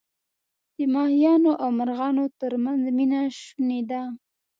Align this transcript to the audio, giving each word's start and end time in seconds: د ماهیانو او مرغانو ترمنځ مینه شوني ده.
د 0.75 0.77
ماهیانو 0.93 1.51
او 1.63 1.69
مرغانو 1.79 2.23
ترمنځ 2.39 2.83
مینه 2.97 3.21
شوني 3.41 3.81
ده. 3.89 4.01